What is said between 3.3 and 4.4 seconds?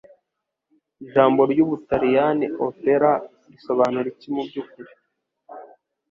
risobanura iki